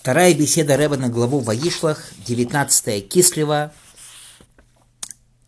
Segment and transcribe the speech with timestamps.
[0.00, 3.72] Вторая беседа Рэба на главу Ваишлах, 19 Кислева,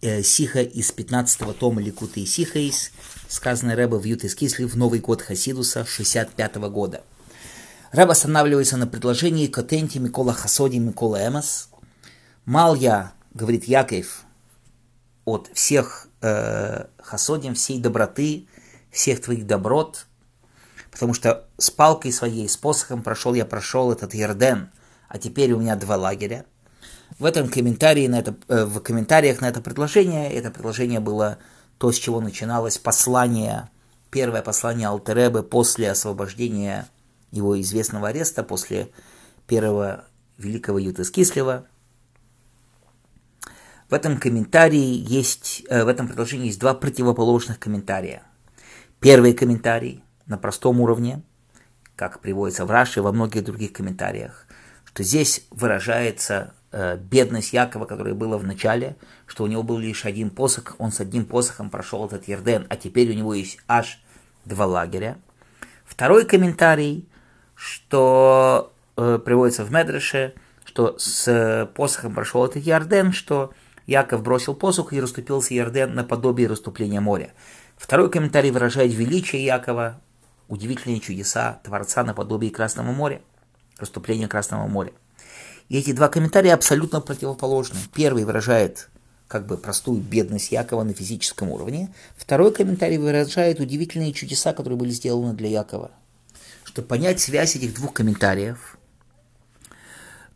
[0.02, 2.90] э, Сиха из 15 тома Ликуты и Сихаис,
[3.28, 7.02] сказанное Рэба в Ют из Кислев, Новый год Хасидуса 65 -го года.
[7.92, 11.68] Рэб останавливается на предложении Котенти Микола Хасоди Микола Эмас.
[12.44, 14.24] Мал я, говорит Яков,
[15.24, 18.48] от всех э, Хасодим, всей доброты,
[18.90, 20.06] всех твоих доброт–
[20.90, 24.70] потому что с палкой своей, с посохом прошел я, прошел этот Ярден,
[25.08, 26.44] а теперь у меня два лагеря.
[27.18, 31.38] В этом комментарии, на это, э, в комментариях на это предложение, это предложение было
[31.78, 33.68] то, с чего начиналось послание,
[34.10, 36.88] первое послание Алтеребы после освобождения
[37.30, 38.90] его известного ареста, после
[39.46, 40.04] первого
[40.38, 41.66] великого Ютас Кислева.
[43.88, 48.22] В этом комментарии есть, э, в этом предложении есть два противоположных комментария.
[49.00, 51.22] Первый комментарий– на простом уровне,
[51.96, 54.46] как приводится в Раши и во многих других комментариях,
[54.86, 60.06] что здесь выражается э, бедность Якова, которая была в начале, что у него был лишь
[60.06, 64.00] один посох, он с одним посохом прошел этот Ерден, а теперь у него есть аж
[64.44, 65.18] два лагеря.
[65.84, 67.08] Второй комментарий,
[67.54, 73.52] что э, приводится в Медреше, что с посохом прошел этот Ярден, что
[73.86, 77.32] Яков бросил посох и расступился Ярден наподобие расступления моря.
[77.76, 80.00] Второй комментарий выражает величие Якова,
[80.50, 83.22] удивительные чудеса Творца наподобие Красного моря,
[83.78, 84.92] расступления Красного моря.
[85.68, 87.78] И эти два комментария абсолютно противоположны.
[87.94, 88.90] Первый выражает
[89.28, 91.94] как бы простую бедность Якова на физическом уровне.
[92.16, 95.92] Второй комментарий выражает удивительные чудеса, которые были сделаны для Якова.
[96.64, 98.76] Чтобы понять связь этих двух комментариев,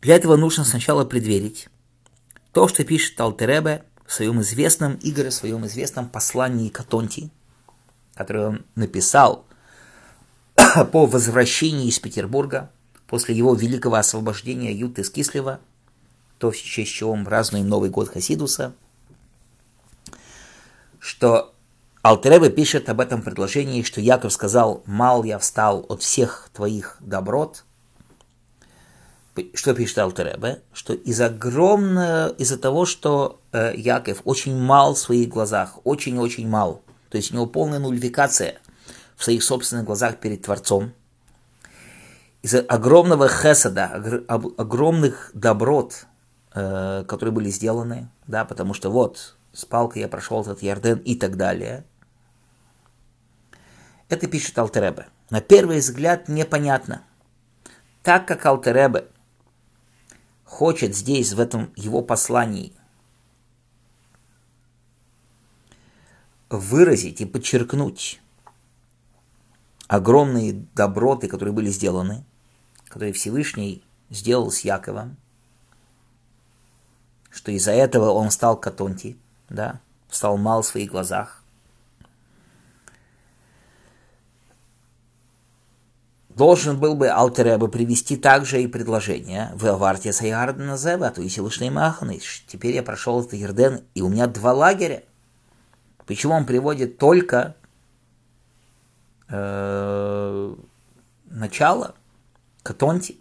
[0.01, 1.67] для этого нужно сначала предверить
[2.53, 7.31] то, что пишет Алтеребе в своем известном, Игоре, в своем известном послании Катонти,
[8.13, 9.45] которое он написал
[10.91, 12.69] по возвращении из Петербурга,
[13.07, 15.59] после его великого освобождения Юты из Кислева,
[16.37, 18.73] то, в честь чего мы празднуем Новый год Хасидуса,
[20.99, 21.53] что
[22.03, 27.63] Алтеребе пишет об этом предложении, что Яков сказал, «Мал я встал от всех твоих доброт».
[29.53, 30.61] Что пишет Алтеребе?
[30.71, 36.81] Что из огромного, из-за того, что э, Яков очень мал в своих глазах, очень-очень мал,
[37.09, 38.59] то есть у него полная нулификация
[39.15, 40.93] в своих собственных глазах перед Творцом,
[42.41, 43.85] из-за огромного хесада,
[44.27, 46.05] огромных доброт,
[46.53, 51.15] э, которые были сделаны, да, потому что вот, с палкой я прошел этот Ярден и
[51.15, 51.85] так далее.
[54.09, 55.07] Это пишет Алтеребе.
[55.31, 57.03] На первый взгляд непонятно.
[58.03, 59.07] Так как Алтеребе
[60.43, 62.73] хочет здесь, в этом его послании,
[66.49, 68.21] выразить и подчеркнуть
[69.87, 72.23] огромные доброты, которые были сделаны,
[72.87, 75.17] которые Всевышний сделал с Яковом,
[77.29, 79.17] что из-за этого он стал катонти,
[79.49, 79.79] да,
[80.09, 81.41] стал мал в своих глазах.
[86.29, 91.69] Должен был бы Алтереба привести также и предложение в Аварте Саярдена Зева, то есть Илушный
[91.69, 92.43] Маханыш.
[92.47, 95.03] Теперь я прошел этот Ерден, и у меня два лагеря.
[96.05, 97.55] Почему он приводит только
[99.29, 100.55] э,
[101.25, 101.95] начало
[102.63, 103.19] Катонти.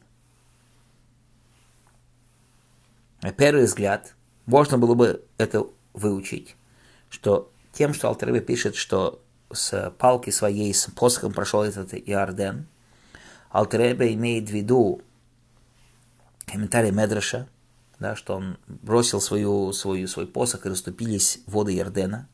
[3.23, 4.15] На первый взгляд,
[4.47, 6.57] можно было бы это выучить,
[7.09, 12.67] что тем, что Алтеребе пишет, что с палки своей, с посохом прошел этот Иорден,
[13.51, 15.01] Алтеребе имеет в виду
[16.47, 17.49] комментарий Медраша,
[17.99, 22.29] да, что он бросил свою, свою, свой посох и расступились воды Иордена.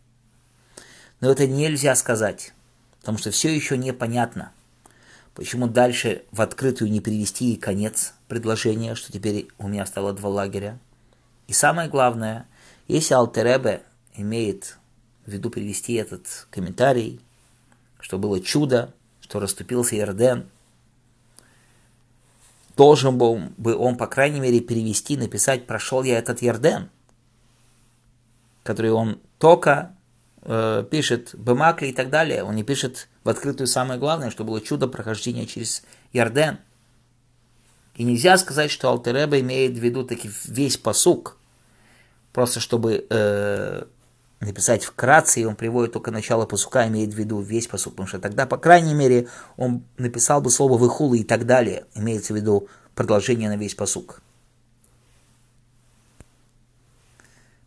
[1.21, 2.53] Но это нельзя сказать
[3.01, 4.53] потому что все еще непонятно,
[5.35, 10.29] почему дальше в открытую не привести и конец предложения, что теперь у меня стало два
[10.29, 10.79] лагеря.
[11.49, 12.47] И самое главное,
[12.89, 13.83] если Алтеребе
[14.15, 14.79] имеет
[15.27, 17.21] в виду привести этот комментарий,
[18.01, 20.49] что было чудо, что расступился Ярден,
[22.77, 26.91] должен был бы он, по крайней мере, перевести, написать «прошел я этот Ярден»,
[28.63, 29.95] который он только
[30.43, 32.45] э, пишет Бемакли и так далее.
[32.45, 35.83] Он не пишет в открытую самое главное, что было чудо прохождения через
[36.13, 36.59] Ярден.
[37.97, 41.37] И нельзя сказать, что Алтереба имеет в виду таки весь посук,
[42.33, 43.85] просто чтобы э,
[44.41, 48.19] написать вкратце, и он приводит только начало посука, имеет в виду весь посук, потому что
[48.19, 52.69] тогда, по крайней мере, он написал бы слово выхулы и так далее, имеется в виду
[52.95, 54.23] продолжение на весь посук.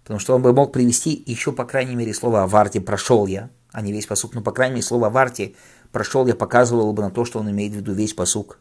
[0.04, 3.82] Потому что он бы мог привести еще, по крайней мере, слово «аварти» «прошел я», а
[3.82, 4.34] не весь посук.
[4.36, 5.56] Но, по крайней мере, слово «аварти»
[5.92, 8.60] «прошел я» показывало бы на то, что он имеет в виду весь посук,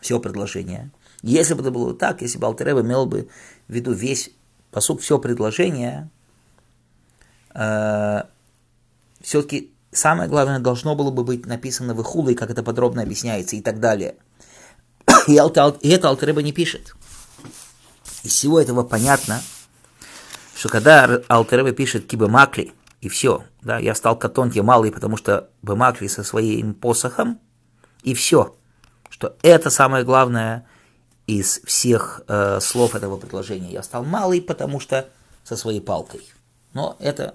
[0.00, 0.90] все предложение.
[1.22, 3.28] Если бы это было так, если бы Алтереба имел бы
[3.66, 4.30] в виду весь
[4.70, 6.08] посук, все предложение,
[7.54, 8.22] э,
[9.22, 13.60] все-таки самое главное должно было бы быть написано в Ихуле, как это подробно объясняется и
[13.60, 14.14] так далее.
[15.26, 15.64] И это
[16.08, 16.94] Алтереба не пишет.
[18.22, 19.40] Из всего этого понятно,
[20.56, 22.72] что когда Алтереба пишет Киба Макли,
[23.02, 27.38] и все, да, я стал катонти малый, потому что Бемакли со своим посохом,
[28.02, 28.56] и все,
[29.10, 30.66] что это самое главное
[31.26, 33.70] из всех э, слов этого предложения.
[33.70, 35.08] Я стал малый, потому что
[35.44, 36.22] со своей палкой.
[36.72, 37.34] Но это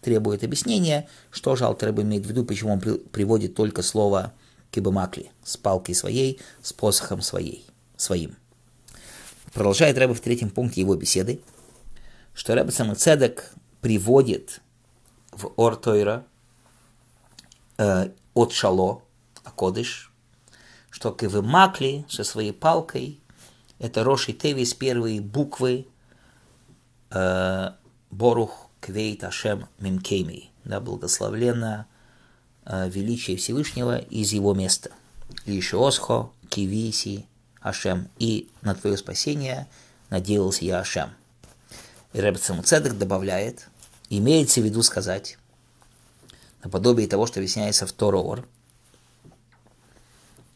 [0.00, 4.32] требует объяснения, что же Алтереб имеет в виду, почему он при, приводит только слово
[4.70, 8.36] кибамакли с палкой своей, с посохом своей, своим.
[9.52, 11.40] Продолжает Рэбе в третьем пункте его беседы,
[12.34, 14.60] что Рэбе Самыцедек приводит
[15.32, 16.24] в Ортойра
[17.78, 19.02] э, от Шало,
[19.44, 20.12] Акодыш,
[20.90, 23.20] что Кивы со своей палкой,
[23.78, 25.86] это Роши Тевис, первые буквы
[27.10, 27.70] э,
[28.10, 31.86] Борух Квейт Ашем Мимкейми, да, благословленно
[32.64, 34.90] э, величие Всевышнего из его места.
[35.46, 37.26] И еще Осхо, Кивиси,
[37.60, 39.68] Ашем, и на твое спасение
[40.10, 41.10] надеялся я Ашем.
[42.12, 43.68] И Рэб Цедек добавляет,
[44.08, 45.38] имеется в виду сказать,
[46.62, 48.46] наподобие того, что объясняется в Тороор,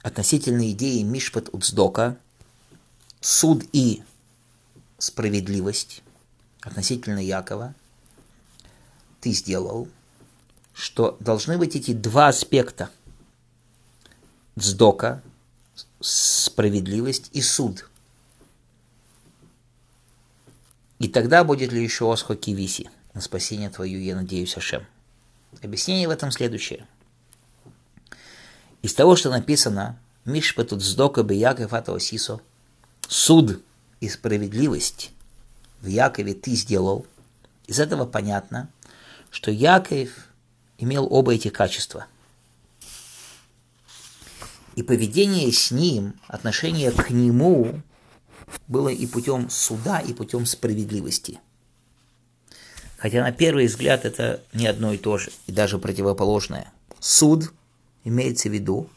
[0.03, 2.19] относительно идеи Мишпат Уцдока,
[3.21, 4.03] суд и
[4.99, 6.03] справедливость
[6.63, 7.75] относительно Якова–
[9.25, 9.89] ты сделал,
[10.75, 12.91] что должны быть эти два аспекта.
[14.55, 15.23] Вздока,
[15.99, 17.89] справедливость и суд.
[20.99, 24.87] И тогда будет ли еще Осхо Кивиси на спасение твою, я надеюсь, Ашем.
[25.63, 26.87] Объяснение в этом следующее.
[28.83, 32.41] Из того, что написано Мишпатут Сдока Беяков Атаосисо,
[33.09, 33.63] суд
[34.01, 35.11] и справедливость
[35.81, 37.07] в Якове ты сделал,
[37.67, 38.69] из этого понятно,
[39.31, 40.09] что Яков
[40.79, 42.07] имел оба эти качества.
[44.77, 47.81] И поведение с ним, отношение к нему
[48.67, 51.41] было и путем суда, и путем справедливости.
[52.97, 56.73] Хотя на первый взгляд это не одно и то же, и даже противоположное.
[57.01, 57.53] Суд
[58.05, 58.89] имеется в виду,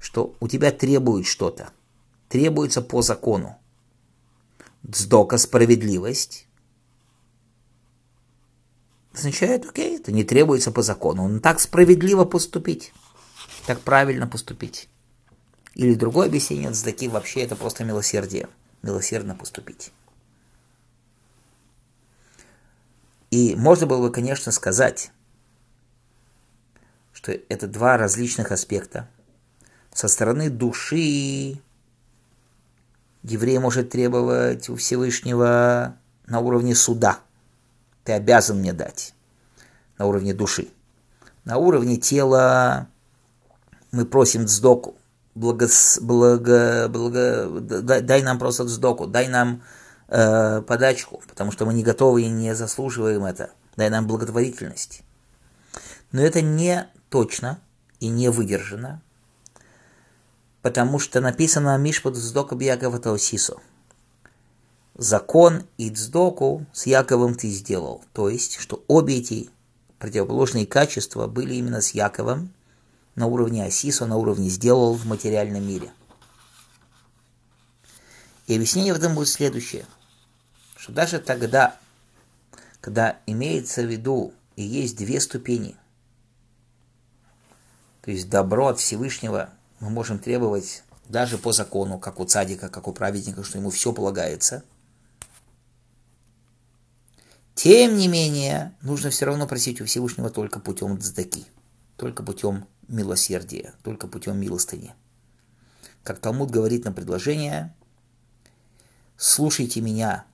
[0.00, 1.70] что у тебя требует что-то,
[2.28, 3.58] требуется по закону.
[4.82, 6.46] Дздока– справедливость,
[9.14, 11.24] означает, окей, это не требуется по закону.
[11.24, 12.92] Он так справедливо поступить,
[13.66, 14.88] так правильно поступить.
[15.74, 18.48] Или другое объяснение от Здаки вообще это просто милосердие,
[18.82, 19.92] милосердно поступить.
[23.30, 25.10] И можно было бы, конечно, сказать,
[27.12, 29.08] что это два различных аспекта.
[29.92, 31.60] Со стороны души
[33.22, 37.20] еврей может требовать у Всевышнего на уровне суда–
[38.04, 39.14] ты обязан мне дать
[39.98, 40.68] на уровне души.
[41.44, 42.88] На уровне тела
[43.90, 44.94] мы просим дздоку,
[45.34, 45.68] благо,
[46.00, 49.62] благо, благо, дай нам просто дздоку, дай нам
[50.08, 55.02] э, подачку, потому что мы не готовы и не заслуживаем это, дай нам благотворительность.
[56.12, 57.58] Но это не точно
[58.00, 59.02] и не выдержано,
[60.62, 63.56] потому что написано Мишпад Здока Бьякова Таосисо–
[64.96, 68.04] закон и цдоку с Яковом ты сделал.
[68.12, 69.50] То есть, что обе эти
[69.98, 72.50] противоположные качества были именно с Яковом
[73.14, 75.92] на уровне Асисо, на уровне сделал в материальном мире.
[78.46, 79.86] И объяснение в этом будет следующее,
[80.76, 81.78] что даже тогда,
[82.80, 85.76] когда имеется в виду и есть две ступени,
[88.02, 92.86] то есть добро от Всевышнего мы можем требовать даже по закону, как у цадика, как
[92.86, 94.62] у праведника, что ему все полагается–
[97.54, 101.46] тем не менее, нужно все равно просить у Всевышнего только путем цдаки,
[101.96, 104.94] только путем милосердия, только путем милостыни.
[106.02, 107.74] Как Талмуд говорит на предложение,
[109.16, 110.24] «Слушайте меня,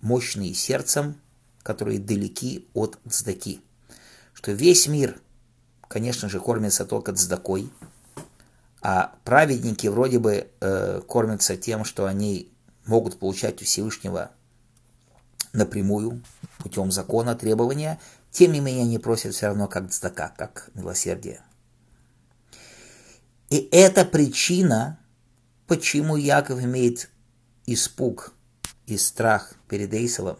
[0.00, 1.16] мощные сердцем,
[1.62, 3.60] которые далеки от цдаки».
[4.32, 5.20] Что весь мир,
[5.88, 7.70] конечно же, кормится только цдакой,
[8.82, 12.52] а праведники вроде бы э, кормятся тем, что они
[12.84, 14.30] могут получать у Всевышнего
[15.54, 16.22] напрямую,
[16.58, 17.98] путем закона, требования,
[18.30, 21.40] тем не менее они просят все равно как цдака, как милосердие.
[23.50, 24.98] И это причина,
[25.66, 27.10] почему Яков имеет
[27.66, 28.32] испуг
[28.86, 30.38] и страх перед Эйсовым,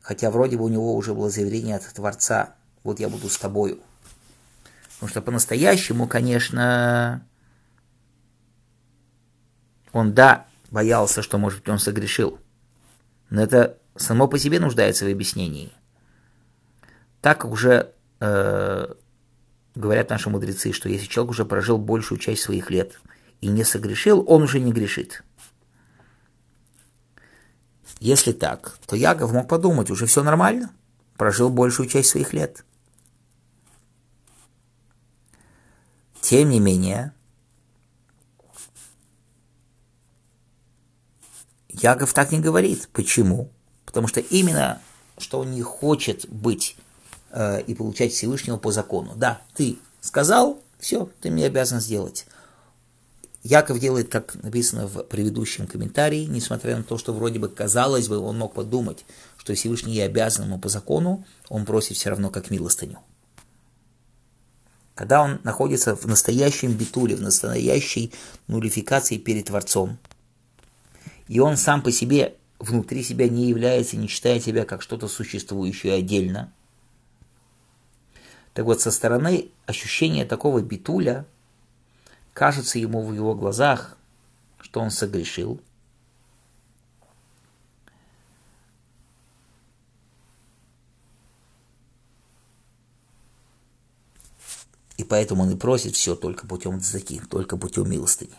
[0.00, 3.80] хотя вроде бы у него уже было заявление от Творца, вот я буду с тобою.
[4.94, 7.26] Потому что по-настоящему, конечно,
[9.94, 12.40] Он, да, боялся, что, может быть, он согрешил.
[13.30, 15.72] Но это само по себе нуждается в объяснении.
[17.22, 18.94] Так уже э,
[19.74, 23.00] говорят наши мудрецы, что если человек уже прожил большую часть своих лет
[23.40, 25.24] и не согрешил, он уже не грешит.
[28.00, 30.70] Если так, то Яков мог подумать, уже все нормально,
[31.16, 32.64] прожил большую часть своих лет.
[36.20, 37.12] Тем не менее,
[41.68, 42.88] Яков так не говорит.
[42.92, 43.50] Почему?
[43.84, 44.80] Потому что именно,
[45.18, 46.76] что он не хочет быть
[47.66, 49.12] и получать Всевышнего по закону.
[49.16, 52.26] Да, ты сказал, все, ты мне обязан сделать.
[53.42, 58.18] Яков делает, как написано в предыдущем комментарии, несмотря на то, что вроде бы казалось бы,
[58.18, 59.04] он мог подумать,
[59.36, 62.98] что Всевышний обязан ему по закону, он просит все равно как милостыню.
[64.94, 68.12] Когда он находится в настоящем битуле, в настоящей
[68.46, 69.98] нулификации перед Творцом,
[71.28, 75.94] и он сам по себе внутри себя не является, не считает себя как что-то существующее
[75.94, 76.50] отдельно,
[78.54, 81.26] так вот со стороны ощущения такого битуля
[82.32, 83.96] кажется ему в его глазах,
[84.60, 85.60] что он согрешил.
[94.96, 98.36] И поэтому он и просит все только путем цдаки, только путем милостыни.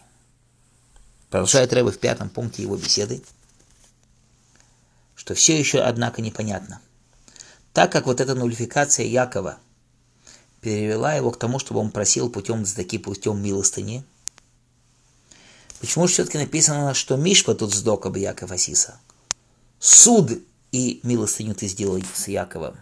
[1.30, 3.22] Продолжает Рэбе в пятом пункте его беседы,
[5.16, 6.80] что все еще, однако, непонятно.
[7.74, 9.60] Так как вот эта нулификация Якова
[10.66, 14.04] перевела его к тому, чтобы он просил путем цдаки, путем милостыни,
[15.80, 19.00] почему же все-таки написано, что Мишпа тут сдока бы Яков Асиса?
[19.80, 20.32] Суд
[20.72, 22.76] и милостыню ты сделай с Яковом.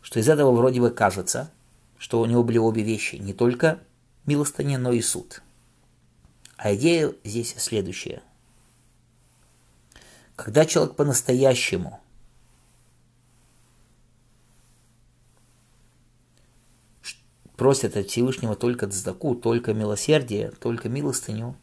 [0.00, 1.50] Что из этого вроде бы кажется,
[1.98, 3.78] что у него были обе вещи, не только
[4.24, 5.42] милостыня, но и суд–
[6.58, 8.20] а идея здесь следующая.
[10.34, 12.00] Когда человек по-настоящему
[17.58, 21.54] просит от Всевышнего только цдаку, только милосердие, только милостыню,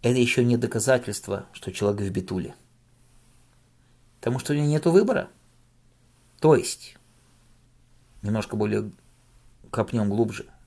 [0.00, 2.54] это еще не доказательство, что человек в битуле.
[4.20, 5.28] Потому что у него нет выбора.
[6.40, 6.96] То есть,
[8.22, 8.90] немножко более
[9.70, 10.46] копнем глубже–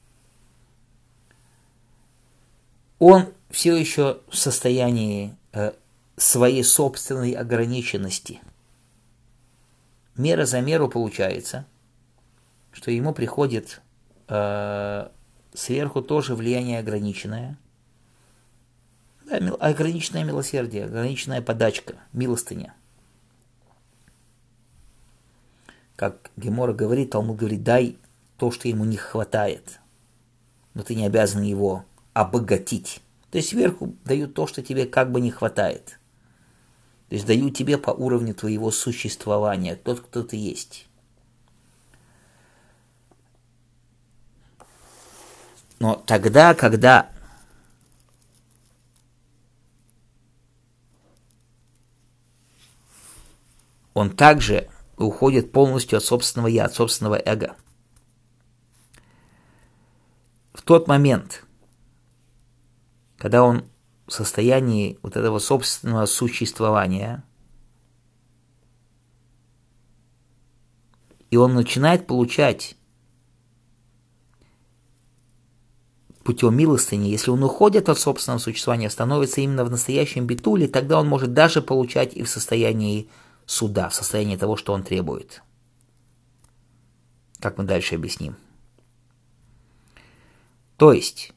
[3.01, 5.73] он все еще в состоянии э,
[6.17, 8.39] своей собственной ограниченности.
[10.15, 11.65] Мера за меру получается,
[12.71, 13.81] что ему приходит
[14.27, 15.09] э,
[15.53, 17.57] сверху тоже влияние ограниченное.
[19.25, 22.73] Да, ограниченное милосердие, ограниченная подачка, милостыня.
[25.95, 27.97] Как Гемора говорит, Талмуд говорит, дай
[28.37, 29.79] то, что ему не хватает,
[30.73, 33.01] но ты не обязан его обогатить.
[33.29, 35.99] То есть сверху дают то, что тебе как бы не хватает.
[37.07, 40.87] То есть дают тебе по уровню твоего существования, тот, кто ты есть.
[45.81, 47.09] Но тогда, когда
[53.95, 57.55] он также уходит полностью от собственного я, от собственного эго.
[60.53, 61.47] В тот момент,
[63.17, 63.65] когда он
[64.05, 67.23] в состоянии вот этого собственного существования,
[71.31, 72.77] и он начинает получать
[76.23, 81.07] путем милостыни, если он уходит от собственного существования, становится именно в настоящем битуле, тогда он
[81.07, 83.09] может даже получать и в состоянии
[83.45, 85.41] суда, в состоянии того, что он требует.
[87.39, 88.35] Как мы дальше объясним.
[90.77, 91.31] То есть,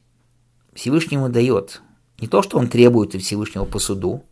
[0.73, 1.81] Всевышнему дает
[2.19, 4.23] не то, что он требует от Всевышнего по суду,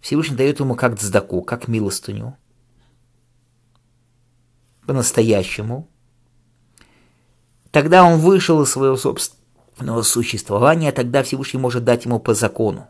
[0.00, 2.36] Всевышний дает ему как цдаку, как милостыню,
[4.86, 5.88] по-настоящему.
[7.78, 12.88] Тогда он вышел из своего собственного существования, тогда Всевышний может дать ему по закону.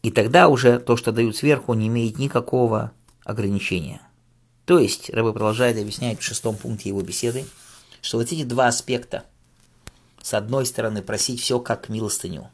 [0.00, 2.92] И тогда уже то, что дают сверху, не имеет никакого
[3.26, 4.00] ограничения.
[4.64, 7.44] То есть, Рэбе продолжает объяснять в шестом пункте его беседы,
[8.00, 9.26] что вот эти два аспекта,
[10.22, 12.48] с одной стороны, просить все как милостыню,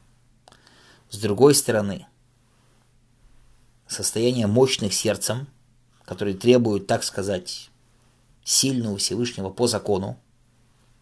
[1.10, 2.08] с другой стороны,
[3.86, 5.46] состояние мощных сердцем,
[6.04, 7.70] которые требуют, так сказать,
[8.48, 10.18] сильного Всевышнего по закону,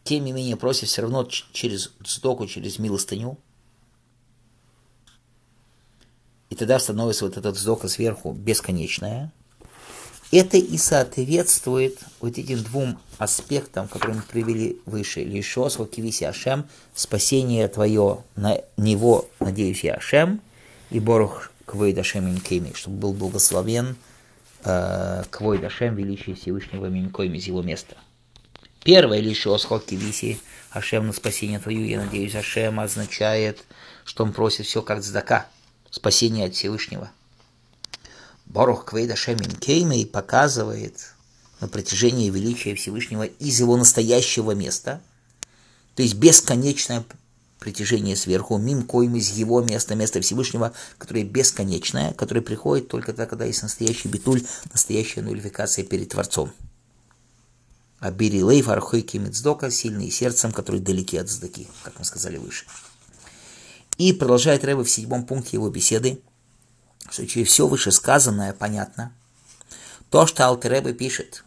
[0.02, 1.22] тем не менее просит все равно
[1.52, 3.38] через цдаку, через милостыню,
[6.50, 9.32] и тогда становится вот этот цдака сверху бесконечная.
[10.32, 15.22] Это и соответствует вот этим двум аспектам, которые мы привели выше.
[15.22, 16.66] לישועתך קיוויתי השם,
[16.96, 20.40] спасение твое, на него надеюсь я השם,
[20.90, 23.96] и ברוך כבוד השם ממקומו, чтобы был благословен
[25.30, 27.96] כבוד השם, величие Всевышнего ממקומו из его места.
[28.82, 30.40] Первое לישועתך קיוויתי
[30.70, 33.64] השם на спасение твое, я надеюсь השם, означает,
[34.04, 35.46] что он просит все как цдака,
[35.90, 37.10] спасение от Всевышнего.
[38.46, 41.14] ברוך כבוד השם ממקומו показывает,
[41.60, 45.00] на протяжении величия Всевышнего из его настоящего места,
[45.94, 47.04] то есть бесконечное
[47.58, 53.44] притяжение сверху, ממקומו из его места, места Всевышнего, которое бесконечное, которое приходит только тогда, когда
[53.44, 56.52] есть настоящий ביטול, настоящая нулификация перед Творцом.
[57.98, 62.66] А Бири Лейв Архойки Мицдока, сильные сердцем, которые далеки от здаки, как мы сказали выше.
[63.96, 66.20] И продолжает Рэбе в седьмом пункте его беседы,
[67.08, 69.12] что через все вышесказанное понятно,
[70.10, 71.44] то, что Алтеребе пишет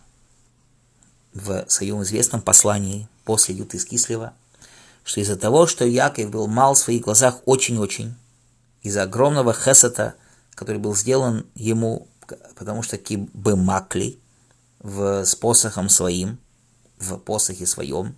[1.33, 4.33] в своем известном послании после Юты из Кислева,
[5.03, 8.15] что из-за того, что Яков был мал в своих глазах очень-очень,
[8.81, 10.15] из-за огромного хесата,
[10.55, 12.07] который был сделан ему,
[12.55, 14.19] потому что кибы макли
[14.79, 16.37] в, с посохом своим,
[16.97, 18.15] в посохе своем,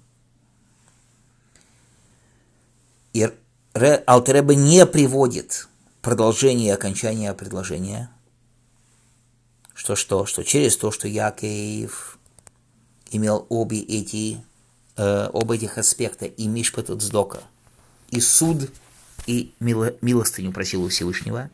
[3.13, 3.29] и
[3.73, 5.67] Алтереба не приводит
[6.01, 8.09] продолжение и окончание предложения,
[9.73, 12.17] что что, что через то, что Яков
[13.11, 14.43] имел обе эти,
[14.97, 17.41] э, оба этих аспекта, и Мишпат от Сдока,
[18.09, 18.69] и суд,
[19.25, 21.49] и мило, милостыню просил у Всевышнего,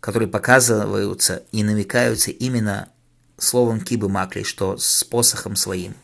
[0.00, 2.88] которые показываются и намекаются именно
[3.38, 5.94] словом Кибы Макли, что с посохом своим–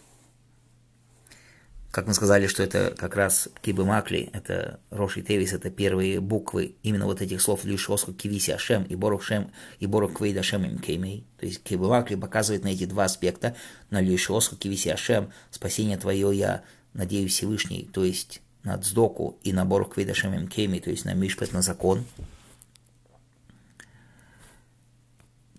[1.91, 6.77] как мы сказали, что это как раз Кибы Макли, это Роши Тевис, это первые буквы
[6.85, 10.79] именно вот этих слов Лишоску Кивиси Ашем и Борух Шем и Борух Квейд Ашем им
[10.79, 11.27] Кеймей.
[11.39, 13.57] То есть Кибы Макли показывает на эти два аспекта,
[13.91, 19.65] на Лишоску Кивиси Ашем, спасение твое я надеюсь Всевышний, то есть на Цдоку и на
[19.65, 22.05] Борух Квейд Ашем им Кеймей, то есть на Мишпет, на закон.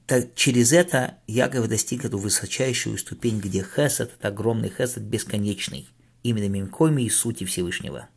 [0.06, 5.90] Так через это Яков достиг эту высочайшую ступень, где хесед, это огромный хесед, бесконечный–
[6.24, 8.08] именно Мимкоми и сути Всевышнего.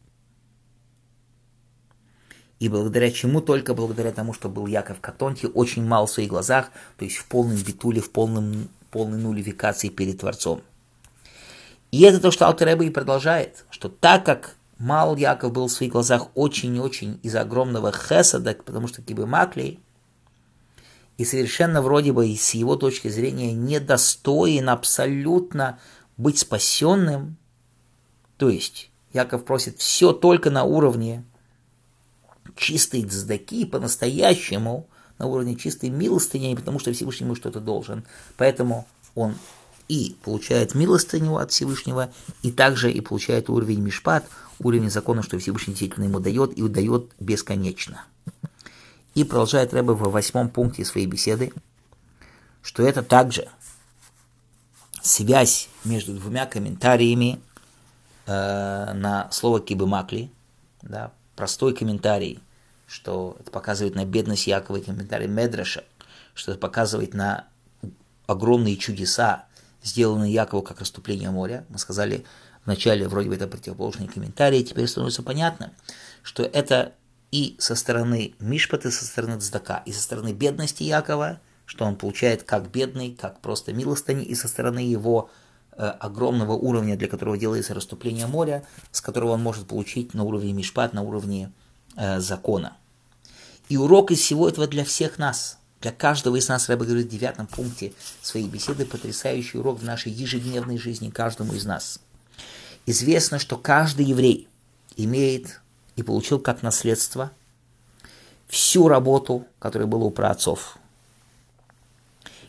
[2.61, 3.40] И благодаря чему?
[3.40, 7.27] Только благодаря тому, что был Яков Катонти, очень мал в своих глазах, то есть в
[7.27, 10.62] полном битуле, в полном, полной нулификации перед Творцом.
[11.90, 15.93] И это то, что Алтереба и продолжает, что так как мал Яков был в своих
[15.93, 19.81] глазах очень-очень из огромного хесада, потому что Кибы Маклей,
[21.17, 25.79] и совершенно вроде бы с его точки зрения недостоин абсолютно
[26.17, 27.37] быть спасенным,
[28.44, 31.24] то есть Яков просит все только на уровне
[32.57, 34.87] чистой цдаки, по-настоящему,
[35.18, 38.04] на уровне чистой милостыни, потому что Всевышний ему что-то должен.
[38.37, 39.37] Поэтому он
[39.88, 44.26] и получает милостыню от Всевышнего, и также и получает уровень Мишпат,
[44.59, 48.04] уровень закона, что Всевышний действительно ему дает, и дает бесконечно.
[49.14, 51.50] И продолжает Рэбе в восьмом пункте своей беседы,
[52.61, 53.48] что это также
[55.00, 57.40] связь между двумя комментариями
[58.26, 60.30] э, на слово кибымакли,
[60.82, 62.40] да, простой комментарий,
[62.87, 65.84] что это показывает на бедность Якова, и комментарий Медраша,
[66.34, 67.46] что это показывает на
[68.26, 69.46] огромные чудеса,
[69.82, 71.64] сделанные Якову как расступление моря.
[71.68, 72.24] Мы сказали
[72.64, 75.72] вначале, вроде бы это противоположные комментарии, теперь становится понятно,
[76.22, 76.92] что это
[77.30, 82.44] и со стороны Мишпаты, со стороны Цдака, и со стороны бедности Якова, что он получает
[82.44, 85.30] как бедный, как просто милостыни, и со стороны его
[85.82, 90.92] огромного уровня, для которого делается расступление моря, с которого он может получить на уровне Мишпат,
[90.92, 91.52] на уровне
[91.96, 92.76] э, закона.
[93.68, 97.10] И урок из всего этого для всех нас, для каждого из нас, Рэбе говорит в
[97.10, 102.00] девятом пункте своей беседы, потрясающий урок в нашей ежедневной жизни каждому из нас.
[102.87, 104.48] Известно, что каждый еврей
[104.96, 105.60] имеет
[105.96, 107.32] и получил как наследство
[108.48, 110.78] всю работу, которая была у праотцов.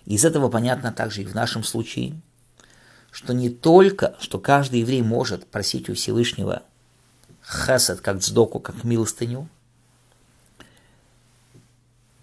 [0.05, 2.15] Из этого понятно также и в нашем случае,
[3.15, 6.63] что не только, что каждый еврей может просить у Всевышнего
[7.39, 9.47] хасад, как цдоку, как милостыню,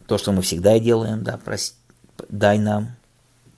[0.07, 1.77] то, что мы всегда делаем, да, прос...
[2.29, 2.95] дай нам,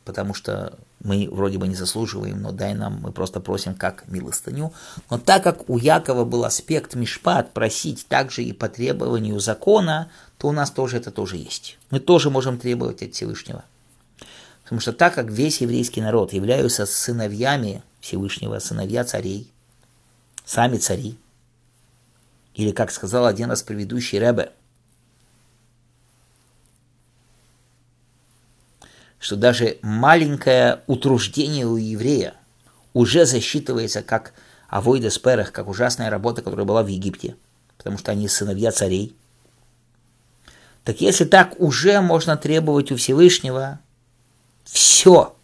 [0.04, 4.72] потому что мы вроде бы не заслуживаем, но дай нам, мы просто просим как милостыню.
[5.10, 10.46] Но так как у Якова был аспект мишпат, просить также и по требованию закона, то
[10.46, 11.78] у нас тоже это тоже есть.
[11.90, 13.64] Мы тоже можем требовать от Всевышнего.
[14.64, 19.50] Потому что так как весь еврейский народ являются сыновьями Всевышнего, сыновья царей,
[20.44, 21.16] сами цари,
[22.54, 24.52] или, как сказал один раз предыдущий Ребе,
[29.18, 32.34] что даже маленькое утруждение у еврея
[32.92, 34.32] уже засчитывается как
[34.68, 37.36] авойда сперах, как ужасная работа, которая была в Египте,
[37.76, 39.14] потому что они сыновья царей.
[40.84, 43.80] Так если так уже можно требовать у Всевышнего
[44.64, 45.34] все,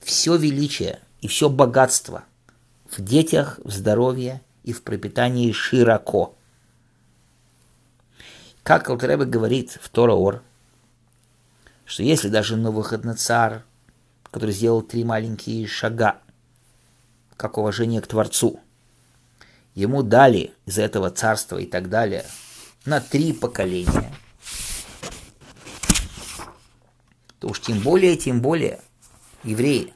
[0.00, 2.24] все величие и все богатство
[2.90, 6.34] в детях, в здоровье и в пропитании широко.
[8.62, 10.42] Как Алтаребе говорит в Тораор,
[11.84, 12.56] что если даже
[13.16, 13.62] царь,
[14.24, 16.18] который сделал три маленькие шага,
[17.36, 18.60] как уважение к Творцу,
[19.74, 22.24] ему дали из этого царства и так далее
[22.84, 24.12] на три поколения,
[27.40, 28.80] то уж тем более, тем более
[29.42, 29.92] евреи,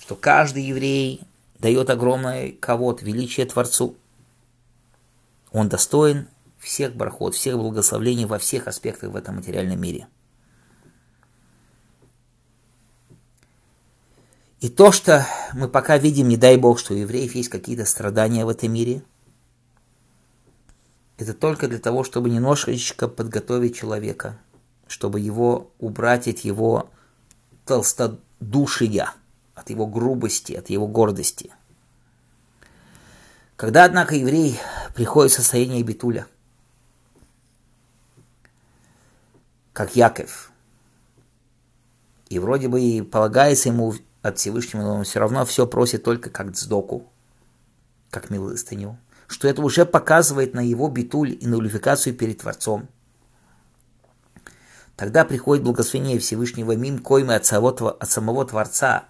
[0.00, 1.22] что каждый еврей
[1.60, 3.96] дает огромное кого-то величие Творцу.
[5.52, 10.08] Он достоин всех бархот, всех благословений во всех аспектах в этом материальном мире.
[14.60, 18.44] И то, что мы пока видим, не дай Бог, что у евреев есть какие-то страдания
[18.44, 19.02] в этом мире,
[21.18, 24.38] это только для того, чтобы немножечко подготовить человека,
[24.86, 26.90] чтобы его убрать от его
[27.64, 29.12] толстодушия,
[29.54, 31.52] от его грубости, от его гордости.
[33.56, 34.58] Когда, однако, еврей
[34.94, 36.26] приходит в состояние битуля,
[39.72, 40.50] как Яков,
[42.28, 46.30] и вроде бы и полагается ему от Всевышнего, но он все равно все просит только
[46.30, 47.06] как цдоку,
[48.10, 52.88] как милостыню, что это уже показывает на его битуль и нулификацию перед Творцом.
[54.96, 59.04] Тогда приходит благословение Всевышнего мим коймы от самого, от самого Творца,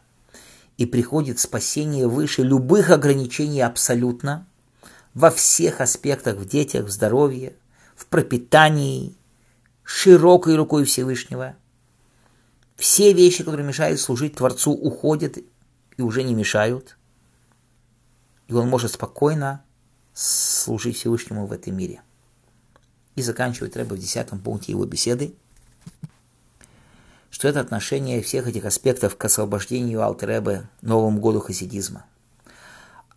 [0.76, 4.46] и приходит спасение выше любых ограничений абсолютно,
[5.12, 7.54] во всех аспектах, в детях, в здоровье,
[7.94, 9.14] в пропитании,
[9.84, 11.56] широкой рукой Всевышнего–
[12.76, 15.38] все вещи, которые мешают служить Творцу, уходят
[15.96, 16.96] и уже не мешают.
[18.48, 19.64] И он может спокойно
[20.12, 22.02] служить Всевышнему в этом мире.
[23.14, 25.34] И заканчивает Рэбе в десятом пункте его беседы,
[27.44, 32.06] что это отношение всех этих аспектов к освобождению Алтеребе Новому году хасидизма.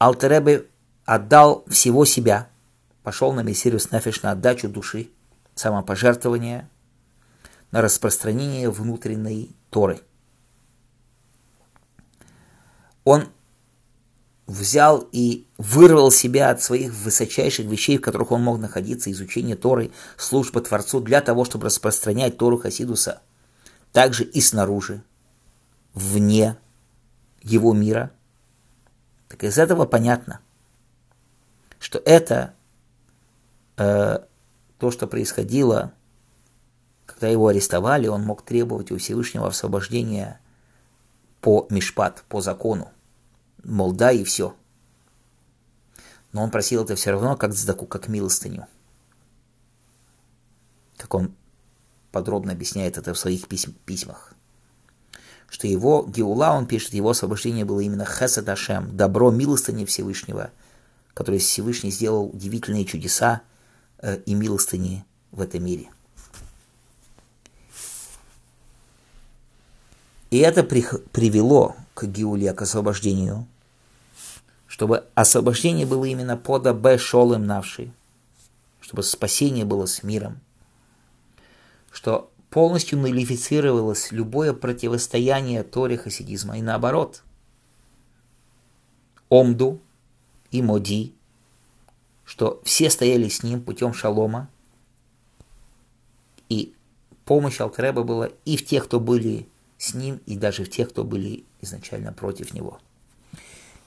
[0.02, 0.66] Алтеребе
[1.06, 2.50] отдал всего себя,
[3.04, 5.12] пошел на Мессирус Нефеш на отдачу души,
[5.56, 6.68] самопожертвование–
[7.72, 10.02] на распространение внутренней Торы.
[13.06, 13.30] Он
[14.46, 19.92] взял и вырвал себя от своих высочайших вещей, в которых он мог находиться, изучение Торы,
[20.18, 23.22] служба Творцу, для того, чтобы распространять Тору Хасидуса
[23.98, 25.02] также и снаружи,
[25.96, 26.56] вне
[27.42, 28.12] его мира.
[29.28, 30.40] Так из этого понятно,
[31.80, 32.54] что это
[33.78, 34.20] э,
[34.78, 35.94] то, что происходило
[37.08, 40.40] когда его арестовали, он мог требовать у Всевышнего освобождения
[41.42, 42.92] по мишпат, по закону.
[43.64, 44.56] Мол, да и все.
[46.34, 48.68] Но он просил это все равно как цдаку, как милостыню.
[50.98, 51.34] Как он
[52.12, 54.34] подробно объясняет это в своих письмах.
[55.50, 60.52] Что его Геула, он пишет, его освобождение было именно Хесед Ашем, добро милостыни Всевышнего,
[61.14, 63.42] который Всевышний сделал удивительные чудеса
[64.00, 65.90] э, и милостыни в этом мире.
[70.30, 73.48] И это привело к Гиуле, к освобождению,
[74.68, 77.92] чтобы освобождение было именно пода Б Шолем Навши,
[78.82, 80.42] чтобы спасение было с миром,
[81.98, 87.24] что полностью нулифицировалось любое противостояние Торе хасидизма и наоборот.
[89.30, 89.82] Омду
[90.52, 91.16] и Моди,
[92.24, 94.48] что все стояли с ним путем шалома,
[96.50, 96.76] и
[97.26, 101.04] помощь Алтреба была и в тех, кто были с ним и даже в тех, кто
[101.04, 102.80] были изначально против него.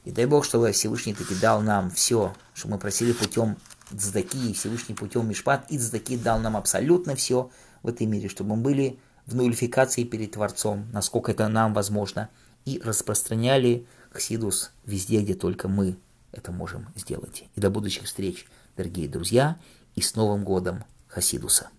[0.05, 3.57] И дай Бог, чтобы Всевышний таки дал нам все, что мы просили путем
[3.97, 8.57] Цдаки, и Всевышний путем Мишпат, и Цдаки дал нам абсолютно все в этом мире, чтобы
[8.57, 12.29] мы были в нулификации перед Творцом, насколько это нам возможно,
[12.65, 15.97] и распространяли Хсидус везде, где только мы
[16.33, 17.45] это можем сделать.
[17.55, 19.57] И до будущих встреч, дорогие друзья,
[19.95, 21.71] и с Новым годом Хасидуса!